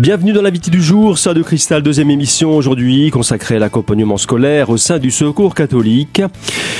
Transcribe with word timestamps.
Bienvenue 0.00 0.32
dans 0.32 0.40
l'invité 0.40 0.70
du 0.70 0.80
jour, 0.80 1.18
ça 1.18 1.34
de 1.34 1.42
Cristal, 1.42 1.82
deuxième 1.82 2.08
émission 2.08 2.56
aujourd'hui 2.56 3.10
consacrée 3.10 3.56
à 3.56 3.58
l'accompagnement 3.58 4.16
scolaire 4.16 4.70
au 4.70 4.78
sein 4.78 4.98
du 4.98 5.10
Secours 5.10 5.54
catholique. 5.54 6.22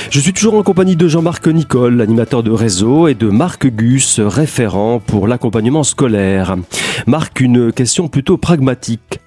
Je 0.09 0.21
suis 0.21 0.33
toujours 0.33 0.55
en 0.55 0.63
compagnie 0.63 0.97
de 0.97 1.07
Jean-Marc 1.07 1.47
Nicole, 1.47 2.01
animateur 2.01 2.43
de 2.43 2.51
réseau, 2.51 3.09
et 3.09 3.15
de 3.15 3.27
Marc 3.27 3.67
Gus, 3.67 4.21
référent 4.21 5.03
pour 5.07 5.29
l'accompagnement 5.29 5.83
scolaire. 5.83 6.57
Marc, 7.07 7.41
une 7.41 7.75
question 7.75 8.09
plutôt 8.09 8.39
pragmatique. 8.39 9.21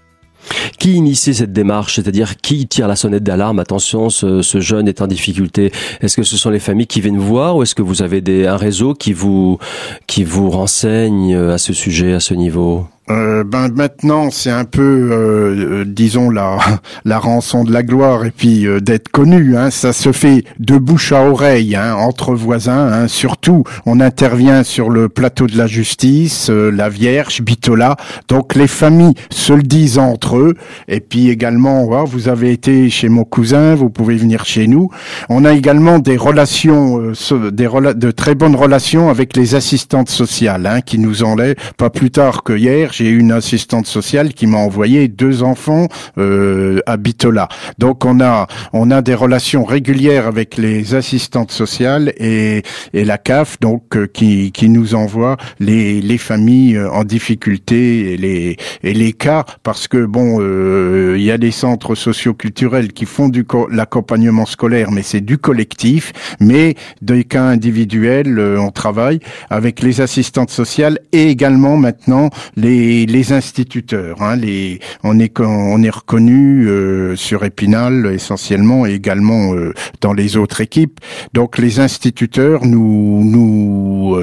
Qui 0.80 0.94
initie 0.94 1.36
cette 1.36 1.54
démarche? 1.54 1.96
C'est-à-dire 1.96 2.38
qui 2.38 2.66
tire 2.66 2.88
la 2.88 2.96
sonnette 2.96 3.24
d'alarme? 3.24 3.60
Attention, 3.60 4.10
ce, 4.10 4.42
jeune 4.60 4.88
est 4.88 5.04
en 5.04 5.08
difficulté. 5.08 5.72
Est-ce 6.02 6.18
que 6.18 6.24
ce 6.24 6.36
sont 6.36 6.50
les 6.50 6.60
familles 6.60 6.88
qui 6.88 7.00
viennent 7.00 7.20
voir 7.20 7.58
ou 7.58 7.62
est-ce 7.64 7.76
que 7.76 7.84
vous 7.84 8.02
avez 8.02 8.22
des, 8.22 8.48
un 8.48 8.58
réseau 8.58 8.96
qui 8.96 9.14
vous 9.14 9.60
qui 10.08 10.24
vous 10.24 10.50
renseigne 10.50 11.36
à 11.36 11.60
ce 11.60 11.74
sujet, 11.74 12.14
à 12.14 12.20
ce 12.20 12.34
niveau? 12.34 12.88
Euh, 13.10 13.44
ben 13.44 13.68
maintenant 13.68 14.32
c'est 14.32 14.50
un 14.50 14.64
peu 14.64 14.82
euh, 14.82 15.82
euh, 15.82 15.86
disons 15.86 16.30
la 16.30 16.58
la 17.06 17.20
rançon 17.20 17.66
de 17.66 17.74
la 17.74 17.84
gloire 17.84 18.24
et 18.24 18.32
puis 18.32 18.66
euh, 18.66 18.80
d'être 18.80 19.10
connu 19.10 19.58
hein, 19.58 19.72
ça 19.72 19.92
se 19.92 20.14
fait 20.14 20.46
de 20.60 20.78
bouche 20.78 21.12
à 21.12 21.22
oreille 21.26 21.76
hein, 21.76 21.96
entre 21.96 22.34
voisins 22.34 22.88
hein, 22.94 23.10
surtout 23.10 23.66
on 23.86 24.00
intervient 24.00 24.64
sur 24.64 24.90
le 24.90 25.10
plateau 25.10 25.48
de 25.48 25.58
la 25.58 25.68
justice 25.68 26.50
la 26.50 26.88
Vierge 26.88 27.42
Bitola. 27.42 27.98
Donc 28.30 28.56
les 28.56 28.68
familles 28.68 29.16
se 29.30 29.52
le 29.52 29.64
disent 29.64 29.98
entre 29.98 30.38
eux. 30.38 30.56
Et 30.88 31.00
puis 31.00 31.30
également 31.30 31.86
oh, 31.90 32.06
vous 32.06 32.30
avez 32.30 32.52
été 32.52 32.90
chez 32.90 33.10
mon 33.10 33.26
cousin 33.26 33.76
vous 33.76 33.90
pouvez 33.90 34.16
venir 34.16 34.46
chez 34.46 34.68
nous. 34.68 34.90
On 35.28 35.44
a 35.44 35.52
également 35.52 36.00
des 36.00 36.16
relations 36.16 37.12
des 37.52 37.68
de 37.96 38.12
très 38.12 38.36
bonnes 38.36 38.56
relations 38.56 39.10
avec 39.10 39.36
les 39.36 39.56
assistantes 39.56 40.10
sociales 40.10 40.66
hein, 40.66 40.82
qui 40.82 41.00
nous 41.00 41.24
en 41.24 41.34
pas 41.78 41.90
plus 41.90 42.12
tard 42.12 42.44
que 42.44 42.54
hier 42.54 42.93
j'ai 42.94 43.10
une 43.10 43.32
assistante 43.32 43.88
sociale 43.88 44.34
qui 44.34 44.46
m'a 44.46 44.60
envoyé 44.60 45.08
deux 45.08 45.42
enfants 45.42 45.88
euh, 46.20 46.80
à 46.86 46.98
Bitola. 46.98 47.48
Donc 47.80 48.06
on 48.06 48.22
a 48.22 48.48
on 48.72 48.92
a 48.92 49.02
des 49.02 49.16
relations 49.16 49.64
régulières 49.64 50.28
avec 50.28 50.58
les 50.58 50.94
assistantes 50.94 51.52
sociales 51.52 52.14
et, 52.18 52.62
et 52.94 53.04
la 53.04 53.18
CAF 53.18 53.60
donc 53.60 53.96
euh, 53.96 54.06
qui, 54.06 54.52
qui 54.52 54.70
nous 54.70 54.94
envoie 54.94 55.38
les, 55.60 56.02
les 56.02 56.20
familles 56.20 56.78
euh, 56.78 56.92
en 56.92 57.04
difficulté 57.04 58.14
et 58.14 58.18
les 58.18 58.58
et 58.84 58.94
les 58.94 59.14
cas 59.14 59.44
parce 59.64 59.88
que 59.88 60.06
bon 60.06 60.38
euh, 60.40 61.16
il 61.18 61.24
y 61.24 61.32
a 61.32 61.40
des 61.40 61.52
centres 61.52 61.96
socioculturels 61.96 62.94
qui 62.94 63.06
font 63.06 63.30
du 63.30 63.44
l'accompagnement 63.72 64.46
scolaire 64.46 64.92
mais 64.92 65.02
c'est 65.02 65.22
du 65.22 65.40
collectif 65.40 66.14
mais 66.40 66.76
des 67.02 67.24
cas 67.24 67.44
individuels 67.44 68.40
on 68.40 68.72
travaille 68.72 69.20
avec 69.50 69.82
les 69.82 70.00
assistantes 70.00 70.52
sociales 70.52 71.00
et 71.12 71.30
également 71.30 71.76
maintenant 71.78 72.30
les 72.56 72.83
les, 73.08 73.34
instituteurs. 73.34 74.22
Hein, 74.22 74.36
les, 74.36 74.80
on 75.04 75.20
est 75.20 75.40
on 75.40 75.82
est 75.82 75.90
reconnu 75.90 76.68
euh, 76.68 77.16
sur 77.16 77.44
Épinal 77.44 78.12
essentiellement 78.14 78.86
et 78.86 78.94
également 78.94 79.54
euh, 79.54 79.74
dans 80.02 80.14
les 80.14 80.38
autres 80.38 80.62
équipes. 80.62 81.00
Donc 81.34 81.58
les 81.58 81.80
instituteurs 81.80 82.66
nous 82.66 83.24
nous 83.24 84.16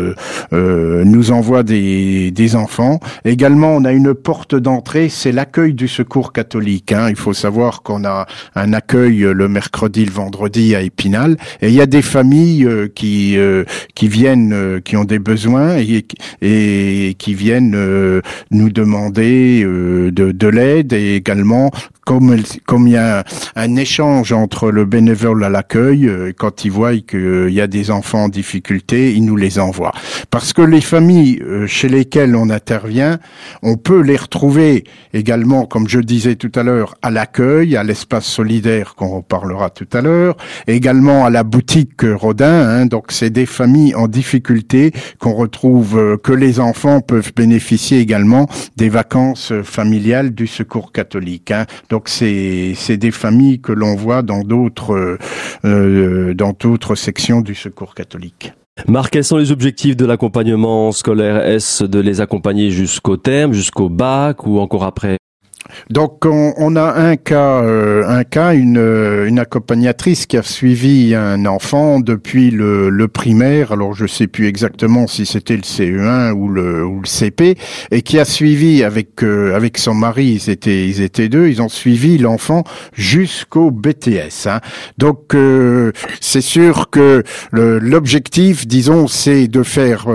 euh, 0.52 1.04
nous 1.04 1.30
envoient 1.32 1.62
des, 1.62 2.30
des 2.30 2.56
enfants. 2.56 3.00
Également, 3.24 3.74
on 3.74 3.84
a 3.84 3.92
une 3.92 4.14
porte 4.14 4.54
d'entrée, 4.54 5.08
c'est 5.08 5.32
l'accueil 5.32 5.74
du 5.74 5.88
Secours 5.88 6.32
catholique. 6.32 6.92
Hein. 6.92 7.08
Il 7.10 7.16
faut 7.16 7.32
savoir 7.32 7.82
qu'on 7.82 8.04
a 8.04 8.26
un 8.54 8.72
accueil 8.72 9.18
le 9.20 9.48
mercredi, 9.48 10.04
le 10.04 10.12
vendredi 10.12 10.74
à 10.74 10.82
Épinal, 10.82 11.36
et 11.60 11.68
il 11.68 11.74
y 11.74 11.80
a 11.80 11.86
des 11.86 12.02
familles 12.02 12.68
qui 12.94 13.36
qui 13.94 14.08
viennent, 14.08 14.80
qui 14.84 14.96
ont 14.96 15.04
des 15.04 15.18
besoins 15.18 15.78
et, 15.78 16.06
et 16.42 17.14
qui 17.18 17.34
viennent 17.34 17.76
nous 18.50 18.70
demander 18.70 19.62
euh, 19.64 20.10
de, 20.10 20.32
de 20.32 20.48
l'aide 20.48 20.92
et 20.92 21.14
également 21.14 21.70
comme, 22.10 22.36
comme 22.66 22.88
il 22.88 22.94
y 22.94 22.96
a 22.96 23.22
un, 23.54 23.76
échange 23.76 24.32
entre 24.32 24.72
le 24.72 24.84
bénévole 24.84 25.44
à 25.44 25.48
l'accueil, 25.48 26.08
euh, 26.08 26.32
quand 26.36 26.64
ils 26.64 26.72
voient 26.72 26.96
qu'il 26.96 27.50
y 27.50 27.60
a 27.60 27.68
des 27.68 27.92
enfants 27.92 28.24
en 28.24 28.28
difficulté, 28.28 29.14
ils 29.14 29.24
nous 29.24 29.36
les 29.36 29.60
envoient. 29.60 29.92
Parce 30.28 30.52
que 30.52 30.62
les 30.62 30.80
familles 30.80 31.40
euh, 31.40 31.68
chez 31.68 31.88
lesquelles 31.88 32.34
on 32.34 32.50
intervient, 32.50 33.20
on 33.62 33.76
peut 33.76 34.00
les 34.00 34.16
retrouver 34.16 34.82
également, 35.14 35.66
comme 35.66 35.88
je 35.88 36.00
disais 36.00 36.34
tout 36.34 36.50
à 36.56 36.64
l'heure, 36.64 36.96
à 37.00 37.10
l'accueil, 37.10 37.76
à 37.76 37.84
l'espace 37.84 38.24
solidaire 38.24 38.96
qu'on 38.96 39.22
parlera 39.22 39.70
tout 39.70 39.88
à 39.92 40.00
l'heure, 40.00 40.36
également 40.66 41.24
à 41.24 41.30
la 41.30 41.44
boutique 41.44 42.02
Rodin. 42.02 42.68
Hein, 42.68 42.86
donc 42.86 43.12
c'est 43.12 43.30
des 43.30 43.46
familles 43.46 43.94
en 43.94 44.08
difficulté 44.08 44.90
qu'on 45.20 45.34
retrouve, 45.34 45.96
euh, 45.96 46.16
que 46.16 46.32
les 46.32 46.58
enfants 46.58 47.00
peuvent 47.00 47.32
bénéficier 47.36 48.00
également 48.00 48.39
des 48.76 48.88
vacances 48.88 49.52
familiales 49.62 50.34
du 50.34 50.46
Secours 50.46 50.92
catholique. 50.92 51.50
Hein. 51.50 51.66
Donc 51.88 52.08
c'est 52.08 52.96
des 52.96 53.10
familles 53.10 53.60
que 53.60 53.72
l'on 53.72 53.96
voit 53.96 54.22
dans 54.22 54.42
d'autres 54.42 55.18
euh, 55.64 56.34
dans 56.34 56.52
d'autres 56.52 56.94
sections 56.94 57.40
du 57.40 57.54
Secours 57.54 57.94
catholique. 57.94 58.52
Marc, 58.88 59.12
quels 59.12 59.24
sont 59.24 59.36
les 59.36 59.52
objectifs 59.52 59.96
de 59.96 60.06
l'accompagnement 60.06 60.92
scolaire? 60.92 61.36
Est-ce 61.36 61.84
de 61.84 62.00
les 62.00 62.20
accompagner 62.20 62.70
jusqu'au 62.70 63.16
terme, 63.16 63.52
jusqu'au 63.52 63.88
bac 63.88 64.46
ou 64.46 64.58
encore 64.58 64.84
après? 64.84 65.18
Donc 65.88 66.24
on, 66.24 66.76
a 66.76 66.94
un 66.94 67.16
cas, 67.16 67.62
euh, 67.62 68.04
un 68.06 68.24
cas, 68.24 68.54
une, 68.54 68.78
euh, 68.78 69.26
une 69.26 69.38
accompagnatrice 69.38 70.26
qui 70.26 70.36
a 70.36 70.42
suivi 70.42 71.14
un 71.14 71.46
enfant 71.46 72.00
depuis 72.00 72.50
le, 72.50 72.90
primaire. 73.12 73.72
Alors 73.72 73.94
je 73.94 74.06
sais 74.06 74.26
plus 74.26 74.46
exactement 74.46 75.06
si 75.06 75.26
c'était 75.26 75.56
le 75.56 75.62
CE1 75.62 76.32
ou 76.32 76.48
le, 76.48 76.84
ou 76.84 77.04
CP, 77.04 77.56
et 77.90 78.02
qui 78.02 78.18
a 78.18 78.24
suivi 78.24 78.84
avec 78.84 79.22
euh, 79.24 79.54
avec 79.56 79.78
son 79.78 79.94
mari. 79.94 80.40
Ils 80.40 80.50
étaient 80.50 80.86
ils 80.86 81.00
étaient 81.02 81.28
deux. 81.28 81.48
Ils 81.48 81.60
ont 81.60 81.68
suivi 81.68 82.18
l'enfant 82.18 82.62
jusqu'au 82.92 83.70
BTS. 83.70 84.46
Hein. 84.46 84.60
Donc 84.98 85.34
c'est 86.20 86.40
sûr 86.40 86.90
que 86.90 87.24
l'objectif, 87.52 88.66
disons, 88.66 89.08
c'est 89.08 89.48
de 89.48 89.62
faire 89.62 90.06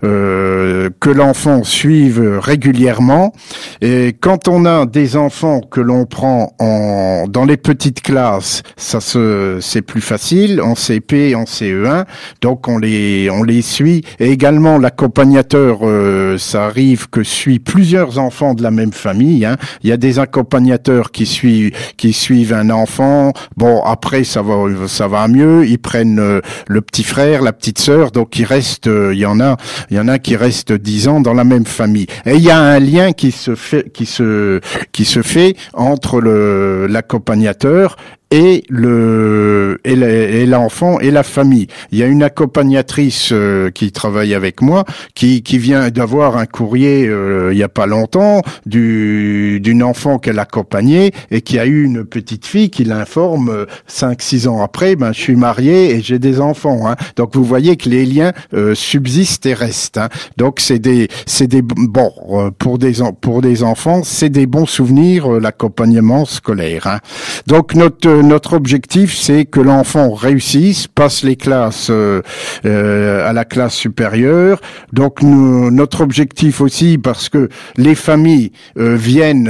que 0.00 1.10
l'enfant 1.10 1.64
suive 1.64 2.38
régulièrement. 2.40 3.32
Et 3.80 4.14
quand 4.20 4.48
on 4.48 4.61
a 4.64 4.86
des 4.86 5.16
enfants 5.16 5.60
que 5.60 5.80
l'on 5.80 6.06
prend 6.06 6.54
en 6.58 7.26
dans 7.28 7.44
les 7.44 7.56
petites 7.56 8.02
classes, 8.02 8.62
ça 8.76 9.00
se 9.00 9.58
c'est 9.60 9.82
plus 9.82 10.00
facile 10.00 10.60
en 10.60 10.74
CP, 10.74 11.34
en 11.34 11.44
CE1, 11.44 12.04
donc 12.40 12.68
on 12.68 12.78
les 12.78 13.30
on 13.30 13.42
les 13.42 13.62
suit. 13.62 14.02
Et 14.18 14.30
également 14.30 14.78
l'accompagnateur, 14.78 15.80
euh, 15.82 16.38
ça 16.38 16.66
arrive 16.66 17.08
que 17.08 17.22
suit 17.22 17.58
plusieurs 17.58 18.18
enfants 18.18 18.54
de 18.54 18.62
la 18.62 18.70
même 18.70 18.92
famille. 18.92 19.44
Hein. 19.44 19.56
Il 19.82 19.90
y 19.90 19.92
a 19.92 19.96
des 19.96 20.18
accompagnateurs 20.18 21.10
qui 21.10 21.26
suivent 21.26 21.72
qui 21.96 22.12
suivent 22.12 22.52
un 22.52 22.70
enfant. 22.70 23.32
Bon 23.56 23.82
après 23.82 24.24
ça 24.24 24.42
va 24.42 24.54
ça 24.86 25.08
va 25.08 25.28
mieux. 25.28 25.66
Ils 25.66 25.78
prennent 25.78 26.18
euh, 26.18 26.40
le 26.68 26.80
petit 26.80 27.04
frère, 27.04 27.42
la 27.42 27.52
petite 27.52 27.78
sœur, 27.78 28.10
donc 28.10 28.38
il 28.38 28.44
reste 28.44 28.86
euh, 28.86 29.14
il 29.14 29.20
y 29.20 29.26
en 29.26 29.40
a 29.40 29.56
il 29.90 29.96
y 29.96 30.00
en 30.00 30.08
a 30.08 30.18
qui 30.18 30.36
restent 30.36 30.72
dix 30.72 31.08
ans 31.08 31.20
dans 31.20 31.34
la 31.34 31.44
même 31.44 31.66
famille. 31.66 32.06
Et 32.26 32.34
il 32.34 32.42
y 32.42 32.50
a 32.50 32.58
un 32.58 32.78
lien 32.78 33.12
qui 33.12 33.30
se 33.30 33.54
fait 33.54 33.90
qui 33.92 34.06
se 34.06 34.51
qui 34.92 35.04
se 35.04 35.22
fait 35.22 35.56
entre 35.72 36.20
l'accompagnateur 36.20 37.96
et 38.32 38.64
le 38.70 39.78
et 39.84 40.46
l'enfant 40.46 40.98
et, 40.98 41.10
la 41.10 41.22
famille. 41.22 41.66
Il 41.92 41.98
y 41.98 42.02
a 42.02 42.06
une 42.06 42.22
accompagnatrice 42.22 43.28
euh, 43.32 43.70
qui 43.70 43.92
travaille 43.92 44.34
avec 44.34 44.62
moi 44.62 44.84
qui 45.14 45.42
qui 45.42 45.58
vient 45.58 45.90
d'avoir 45.90 46.38
un 46.38 46.46
courrier 46.46 47.06
euh, 47.06 47.50
il 47.52 47.58
y 47.58 47.62
a 47.62 47.68
pas 47.68 47.86
longtemps 47.86 48.40
du 48.64 49.60
d'une 49.60 49.82
enfant 49.82 50.18
qu'elle 50.18 50.38
accompagnait 50.38 51.12
et 51.30 51.42
qui 51.42 51.58
a 51.58 51.66
eu 51.66 51.84
une 51.84 52.04
petite 52.04 52.46
fille 52.46 52.70
qui 52.70 52.84
l'informe 52.84 53.50
euh, 53.50 53.66
cinq 53.86 54.22
six 54.22 54.48
ans 54.48 54.62
après 54.62 54.96
ben 54.96 55.12
je 55.12 55.20
suis 55.20 55.36
marié 55.36 55.94
et 55.94 56.00
j'ai 56.00 56.18
des 56.18 56.40
enfants 56.40 56.88
hein. 56.88 56.96
Donc 57.16 57.34
vous 57.34 57.44
voyez 57.44 57.76
que 57.76 57.90
les 57.90 58.06
liens 58.06 58.32
subsistent 58.74 59.44
et 59.46 59.54
restent. 59.54 59.98
Hein. 59.98 60.08
Donc 60.38 60.60
c'est 60.60 60.78
des 60.78 61.08
c'est 61.26 61.48
des 61.48 61.60
bon 61.62 62.10
pour 62.58 62.78
des 62.78 62.94
pour 63.20 63.42
des 63.42 63.62
enfants, 63.62 64.02
c'est 64.04 64.30
des 64.30 64.46
bons 64.46 64.66
souvenirs 64.66 65.28
l'accompagnement 65.28 66.24
scolaire 66.24 66.86
hein. 66.86 67.00
Donc 67.46 67.74
notre 67.74 68.21
notre 68.22 68.54
objectif, 68.54 69.16
c'est 69.16 69.44
que 69.44 69.60
l'enfant 69.60 70.12
réussisse, 70.12 70.86
passe 70.86 71.24
les 71.24 71.36
classes 71.36 71.88
euh, 71.90 72.22
euh, 72.64 73.28
à 73.28 73.32
la 73.32 73.44
classe 73.44 73.74
supérieure. 73.74 74.60
Donc 74.92 75.22
nous, 75.22 75.70
notre 75.70 76.00
objectif 76.00 76.60
aussi, 76.60 76.98
parce 76.98 77.28
que 77.28 77.48
les 77.76 77.94
familles 77.94 78.52
euh, 78.78 78.96
viennent, 78.96 79.48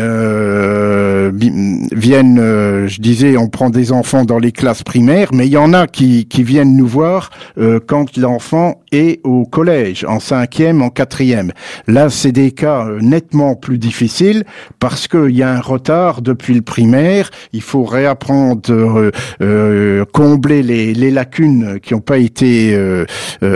viennent, 1.92 2.86
je 2.86 3.00
disais, 3.00 3.36
on 3.36 3.48
prend 3.48 3.70
des 3.70 3.92
enfants 3.92 4.24
dans 4.24 4.38
les 4.38 4.52
classes 4.52 4.82
primaires, 4.82 5.28
mais 5.32 5.46
il 5.46 5.52
y 5.52 5.56
en 5.56 5.72
a 5.72 5.86
qui, 5.86 6.26
qui 6.26 6.42
viennent 6.42 6.76
nous 6.76 6.86
voir 6.86 7.30
quand 7.86 8.16
l'enfant 8.16 8.80
est 8.92 9.20
au 9.24 9.44
collège, 9.44 10.04
en 10.04 10.20
cinquième, 10.20 10.82
en 10.82 10.90
quatrième. 10.90 11.52
Là, 11.86 12.10
c'est 12.10 12.32
des 12.32 12.52
cas 12.52 12.86
nettement 13.00 13.54
plus 13.54 13.78
difficiles 13.78 14.44
parce 14.78 15.08
qu'il 15.08 15.30
y 15.30 15.42
a 15.42 15.52
un 15.52 15.60
retard 15.60 16.22
depuis 16.22 16.54
le 16.54 16.62
primaire. 16.62 17.30
Il 17.52 17.62
faut 17.62 17.84
réapprendre 17.84 18.61
de 18.70 20.04
combler 20.12 20.62
les, 20.62 20.94
les, 20.94 21.10
lacunes 21.10 21.78
qui 21.80 21.94
n'ont 21.94 22.00
pas 22.00 22.18
été 22.18 22.76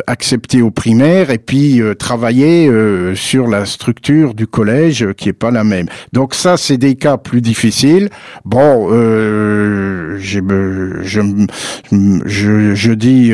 acceptées 0.07 0.63
au 0.63 0.71
primaire 0.71 1.31
et 1.31 1.39
puis 1.39 1.81
travailler 1.99 2.71
sur 3.15 3.47
la 3.47 3.65
structure 3.65 4.35
du 4.35 4.47
collège 4.47 5.13
qui 5.17 5.29
est 5.29 5.33
pas 5.33 5.51
la 5.51 5.65
même. 5.65 5.87
Donc 6.13 6.35
ça, 6.35 6.57
c'est 6.57 6.77
des 6.77 6.97
cas 6.97 7.17
plus 7.17 7.41
difficiles. 7.41 8.09
Bon, 8.45 8.89
je, 8.91 10.19
je, 11.03 11.21
je, 12.27 12.75
je 12.75 12.93
dis, 12.93 13.33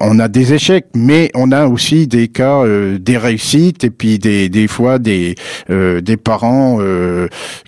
on 0.00 0.18
a 0.18 0.28
des 0.28 0.54
échecs, 0.54 0.86
mais 0.94 1.30
on 1.34 1.52
a 1.52 1.66
aussi 1.66 2.06
des 2.06 2.28
cas, 2.28 2.64
des 2.98 3.18
réussites 3.18 3.84
et 3.84 3.90
puis 3.90 4.18
des, 4.18 4.48
des 4.48 4.68
fois 4.68 4.98
des, 4.98 5.34
des 5.68 6.16
parents 6.16 6.80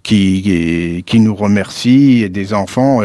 qui, 0.02 1.02
qui 1.06 1.20
nous 1.20 1.34
remercient 1.34 2.22
et 2.24 2.28
des 2.28 2.54
enfants. 2.54 3.00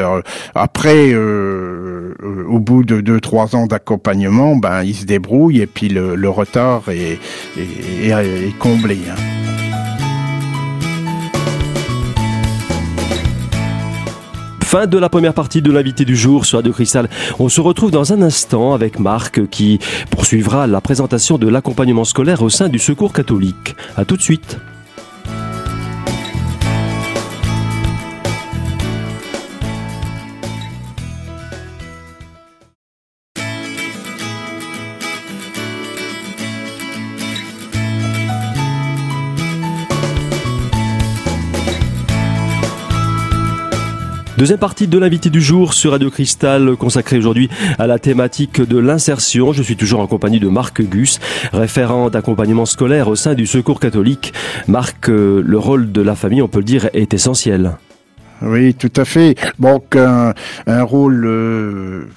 Après, 0.55 1.15
au 1.15 2.59
bout 2.59 2.83
de 2.83 3.01
deux 3.01 3.19
trois 3.19 3.55
ans 3.55 3.67
d'accompagnement, 3.67 4.55
ben 4.55 4.83
se 4.93 5.05
débrouillent 5.05 5.61
et 5.61 5.67
puis 5.67 5.89
le, 5.89 6.29
retard 6.29 6.83
est, 6.89 7.19
est, 7.57 8.57
comblé. 8.59 8.97
Hein. 9.09 9.15
Fin 14.61 14.85
de 14.85 14.97
la 14.97 15.07
première 15.07 15.33
partie 15.33 15.61
de 15.61 15.71
l'invité 15.71 16.03
du 16.03 16.17
jour 16.17 16.45
sur 16.45 16.57
Radio 16.57 16.73
Cristal. 16.73 17.09
On 17.39 17.47
se 17.47 17.61
retrouve 17.61 17.89
dans 17.89 18.11
un 18.11 18.21
instant 18.21 18.73
avec 18.73 18.99
Marc 18.99 19.47
qui 19.47 19.79
poursuivra 20.09 20.67
la 20.67 20.81
présentation 20.81 21.37
de 21.37 21.47
l'accompagnement 21.47 22.03
scolaire 22.03 22.41
au 22.41 22.49
sein 22.49 22.67
du 22.67 22.77
Secours 22.77 23.13
catholique. 23.13 23.77
À 23.95 24.03
tout 24.03 24.17
de 24.17 24.21
suite. 24.21 24.57
Deuxième 44.37 44.59
partie 44.59 44.87
de 44.87 44.99
l'invité 44.99 45.31
du 45.31 45.41
jour 45.41 45.73
sur 45.73 45.93
Radio 45.93 46.11
Cristal, 46.11 46.75
consacrée 46.75 47.17
aujourd'hui 47.17 47.49
à 47.79 47.87
la 47.87 47.97
thématique 47.97 48.61
de 48.61 48.77
l'insertion. 48.77 49.51
Je 49.51 49.63
suis 49.63 49.75
toujours 49.75 49.99
en 49.99 50.05
compagnie 50.05 50.39
de 50.39 50.47
Marc 50.47 50.79
Gus, 50.83 51.19
référent 51.53 52.11
d'accompagnement 52.11 52.67
scolaire 52.67 53.07
au 53.07 53.15
sein 53.15 53.33
du 53.33 53.47
Secours 53.47 53.79
catholique. 53.79 54.33
Marc, 54.67 55.09
euh, 55.09 55.41
le 55.43 55.57
rôle 55.57 55.91
de 55.91 56.01
la 56.03 56.13
famille, 56.13 56.43
on 56.43 56.47
peut 56.47 56.59
le 56.59 56.65
dire, 56.65 56.87
est 56.93 57.15
essentiel. 57.15 57.77
Oui, 58.41 58.73
tout 58.73 58.91
à 58.95 59.05
fait. 59.05 59.35
Donc 59.59 59.95
un, 59.95 60.33
un 60.67 60.83
rôle 60.83 61.25
euh, 61.25 62.07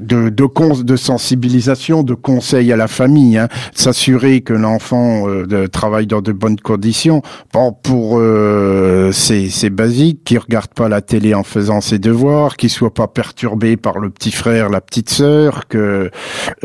de, 0.00 0.28
de, 0.30 0.82
de, 0.82 0.96
sensibilisation, 0.96 2.02
de 2.02 2.14
conseil 2.14 2.72
à 2.72 2.76
la 2.76 2.88
famille, 2.88 3.36
hein, 3.38 3.48
s'assurer 3.74 4.40
que 4.40 4.54
l'enfant 4.54 5.28
euh, 5.28 5.66
travaille 5.68 6.06
dans 6.06 6.22
de 6.22 6.32
bonnes 6.32 6.58
conditions. 6.58 7.22
Bon, 7.52 7.72
pour 7.72 8.18
euh, 8.18 9.12
c'est 9.12 9.70
basique, 9.70 10.24
qu'il 10.24 10.38
regarde 10.38 10.72
pas 10.74 10.88
la 10.88 11.00
télé 11.00 11.34
en 11.34 11.42
faisant 11.42 11.80
ses 11.80 11.98
devoirs, 11.98 12.56
qu'il 12.56 12.70
soit 12.70 12.94
pas 12.94 13.08
perturbé 13.08 13.76
par 13.76 13.98
le 13.98 14.10
petit 14.10 14.32
frère, 14.32 14.68
la 14.70 14.80
petite 14.80 15.10
sœur, 15.10 15.68
que 15.68 16.10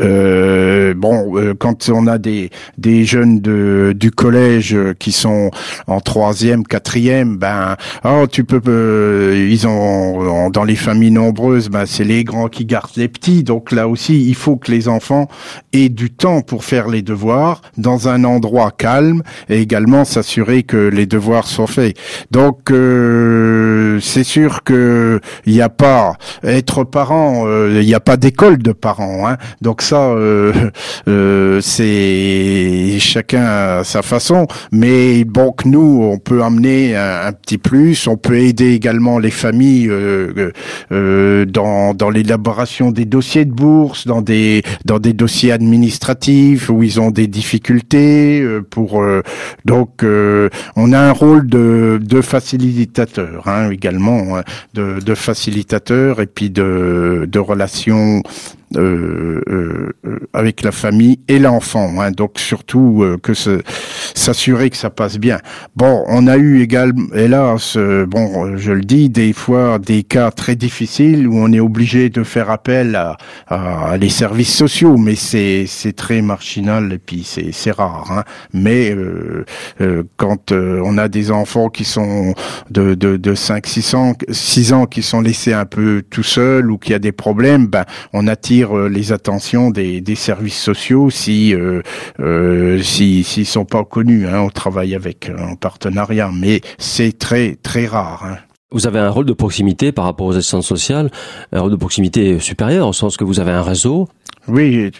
euh, 0.00 0.94
bon, 0.94 1.36
euh, 1.36 1.54
quand 1.58 1.90
on 1.90 2.06
a 2.06 2.18
des 2.18 2.50
des 2.78 3.04
jeunes 3.04 3.40
de 3.40 3.94
du 3.96 4.10
collège 4.10 4.76
qui 4.98 5.12
sont 5.12 5.50
en 5.86 6.00
troisième, 6.00 6.64
quatrième, 6.64 7.36
ben 7.36 7.76
oh 8.04 8.26
tu 8.30 8.44
peux 8.44 8.61
euh, 8.68 9.48
ils 9.50 9.66
ont 9.66 10.50
dans 10.50 10.64
les 10.64 10.76
familles 10.76 11.10
nombreuses, 11.10 11.68
ben, 11.68 11.86
c'est 11.86 12.04
les 12.04 12.24
grands 12.24 12.48
qui 12.48 12.64
gardent 12.64 12.96
les 12.96 13.08
petits. 13.08 13.42
Donc 13.42 13.72
là 13.72 13.88
aussi, 13.88 14.28
il 14.28 14.34
faut 14.34 14.56
que 14.56 14.70
les 14.70 14.88
enfants 14.88 15.28
aient 15.72 15.88
du 15.88 16.10
temps 16.10 16.42
pour 16.42 16.64
faire 16.64 16.88
les 16.88 17.02
devoirs 17.02 17.62
dans 17.76 18.08
un 18.08 18.24
endroit 18.24 18.70
calme 18.70 19.22
et 19.48 19.60
également 19.60 20.04
s'assurer 20.04 20.62
que 20.62 20.76
les 20.76 21.06
devoirs 21.06 21.46
sont 21.46 21.66
faits. 21.66 21.96
Donc 22.30 22.70
euh, 22.70 23.98
c'est 24.00 24.24
sûr 24.24 24.62
que 24.62 25.20
il 25.46 25.52
n'y 25.54 25.62
a 25.62 25.68
pas 25.68 26.16
être 26.42 26.84
parent, 26.84 27.44
euh, 27.46 27.78
il 27.80 27.86
n'y 27.86 27.94
a 27.94 28.00
pas 28.00 28.16
d'école 28.16 28.58
de 28.58 28.72
parents. 28.72 29.28
Hein. 29.28 29.36
Donc 29.60 29.82
ça, 29.82 30.14
c'est 31.60 32.96
chacun 32.98 33.44
à 33.44 33.84
sa 33.84 34.02
façon. 34.02 34.46
Mais 34.70 35.24
bon, 35.24 35.52
que 35.52 35.68
nous, 35.68 36.02
on 36.02 36.18
peut 36.18 36.42
amener 36.42 36.96
un, 36.96 37.26
un 37.26 37.32
petit 37.32 37.58
plus, 37.58 38.06
on 38.06 38.16
peut 38.16 38.38
aider 38.38 38.51
également 38.60 39.18
les 39.18 39.30
familles 39.30 39.88
euh, 39.88 40.32
euh, 40.36 40.52
euh, 40.92 41.44
dans, 41.44 41.94
dans 41.94 42.10
l'élaboration 42.10 42.90
des 42.90 43.04
dossiers 43.04 43.44
de 43.44 43.52
bourse, 43.52 44.06
dans 44.06 44.22
des 44.22 44.62
dans 44.84 44.98
des 44.98 45.12
dossiers 45.12 45.52
administratifs 45.52 46.68
où 46.68 46.82
ils 46.82 47.00
ont 47.00 47.10
des 47.10 47.26
difficultés. 47.26 48.44
pour 48.70 49.02
donc 49.64 50.04
on 50.76 50.92
a 50.92 50.98
un 50.98 51.12
rôle 51.12 51.46
de, 51.46 52.00
de 52.02 52.20
facilitateur 52.20 53.48
hein, 53.48 53.70
également, 53.70 54.36
hein, 54.36 54.42
de, 54.74 55.00
de 55.00 55.14
facilitateur 55.14 56.20
et 56.20 56.26
puis 56.26 56.50
de 56.50 57.28
de 57.30 57.38
relations 57.38 58.22
euh, 58.22 58.22
euh, 58.22 58.61
avec 60.32 60.62
la 60.62 60.72
famille 60.72 61.20
et 61.28 61.38
l'enfant. 61.38 62.00
Hein, 62.00 62.10
donc 62.10 62.38
surtout 62.38 63.02
euh, 63.02 63.18
que 63.18 63.32
s'assurer 63.34 64.70
que 64.70 64.76
ça 64.76 64.90
passe 64.90 65.18
bien. 65.18 65.38
Bon, 65.76 66.04
on 66.06 66.26
a 66.26 66.36
eu 66.36 66.62
également, 66.62 67.06
hélas, 67.14 67.76
bon, 67.76 68.56
je 68.56 68.72
le 68.72 68.82
dis, 68.82 69.08
des 69.08 69.32
fois 69.32 69.78
des 69.78 70.02
cas 70.02 70.30
très 70.30 70.56
difficiles 70.56 71.26
où 71.26 71.36
on 71.36 71.52
est 71.52 71.60
obligé 71.60 72.10
de 72.10 72.22
faire 72.22 72.50
appel 72.50 72.96
à, 72.96 73.16
à 73.48 73.96
les 73.96 74.08
services 74.08 74.54
sociaux, 74.54 74.96
mais 74.96 75.14
c'est 75.14 75.66
très 75.96 76.22
marginal 76.22 76.92
et 76.92 76.98
puis 76.98 77.24
c'est 77.24 77.70
rare. 77.72 78.10
Hein. 78.12 78.24
Mais 78.52 78.94
quand 80.16 80.52
on 80.52 80.98
a 80.98 81.08
des 81.08 81.30
enfants 81.30 81.68
qui 81.68 81.84
sont 81.84 82.34
de 82.70 82.94
de, 82.94 83.16
de 83.16 83.34
5 83.34 83.66
6 83.66 83.94
ans 83.94 84.14
6 84.28 84.72
ans 84.72 84.86
qui 84.86 85.02
sont 85.02 85.20
laissés 85.20 85.52
un 85.52 85.64
peu 85.64 86.02
tout 86.08 86.22
seuls 86.22 86.70
ou 86.70 86.78
qui 86.78 86.94
a 86.94 86.98
des 86.98 87.12
problèmes, 87.12 87.66
ben 87.66 87.84
on 88.12 88.26
attire 88.26 88.61
euh, 88.70 88.88
les 88.88 89.12
attentions 89.12 89.70
des, 89.70 90.02
services 90.14 90.60
sociaux 90.60 91.10
si 91.10 91.54
euh, 91.54 91.82
euh, 92.20 92.80
s'ils 92.82 93.46
sont 93.46 93.64
pas 93.64 93.84
connus. 93.84 94.26
Hein, 94.26 94.40
on 94.40 94.50
travaille 94.50 94.94
avec 94.94 95.30
en 95.36 95.56
partenariat, 95.56 96.30
mais 96.32 96.60
c'est 96.78 97.18
très 97.18 97.56
très 97.56 97.86
rare. 97.86 98.24
Hein. 98.24 98.36
Vous 98.70 98.86
avez 98.86 98.98
un 98.98 99.10
rôle 99.10 99.26
de 99.26 99.32
proximité 99.32 99.92
par 99.92 100.04
rapport 100.04 100.26
aux 100.26 100.36
assistantes 100.36 100.62
sociales, 100.62 101.10
un 101.52 101.60
rôle 101.60 101.72
de 101.72 101.76
proximité 101.76 102.38
supérieur, 102.38 102.88
au 102.88 102.92
sens 102.92 103.16
que 103.16 103.24
vous 103.24 103.40
avez 103.40 103.50
un 103.50 103.62
réseau. 103.62 104.08
Oui, 104.48 104.90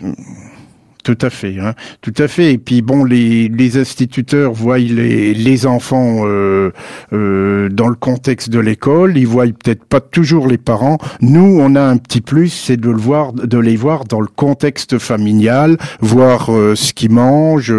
tout 1.03 1.19
à 1.21 1.31
fait, 1.31 1.59
hein. 1.59 1.75
tout 2.01 2.15
à 2.19 2.29
fait. 2.29 2.53
Et 2.53 2.59
puis 2.59 2.81
bon, 2.83 3.03
les, 3.05 3.77
instituteurs 3.77 4.53
voient 4.53 4.79
les, 4.79 5.67
enfants 5.67 6.21
euh, 6.25 6.71
euh, 7.13 7.69
dans 7.69 7.89
le 7.89 7.95
contexte 7.95 8.51
de 8.51 8.61
l'école. 8.61 9.17
Ils 9.17 9.27
voient 9.27 9.47
peut-être 9.47 9.85
pas 9.85 10.01
toujours 10.01 10.47
les 10.47 10.59
parents. 10.59 10.99
Nous, 11.21 11.59
on 11.61 11.75
a 11.75 11.83
un 11.83 11.97
petit 11.97 12.21
plus, 12.21 12.51
c'est 12.51 12.77
de 12.77 12.91
le 12.91 12.99
voir, 12.99 13.33
de 13.33 13.59
les 13.59 13.77
voir 13.77 14.05
dans 14.05 14.21
le 14.21 14.27
contexte 14.29 14.99
familial, 14.99 15.77
voir 16.01 16.51
euh, 16.51 16.75
ce 16.77 16.93
qu'ils 16.93 17.11
mangent, 17.13 17.75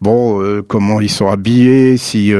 bon, 0.00 0.62
comment 0.68 1.00
ils 1.00 1.10
sont 1.10 1.28
habillés, 1.28 1.96
si 1.96 2.32